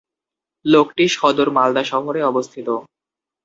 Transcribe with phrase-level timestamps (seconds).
[0.65, 2.67] লোকটি সদর মালদা শহরে অবস্থিত।